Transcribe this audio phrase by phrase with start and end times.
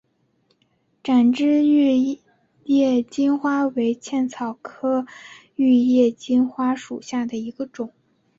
[1.03, 2.17] 展枝玉
[2.63, 5.05] 叶金花为茜草科
[5.55, 7.93] 玉叶金花属下的一个种。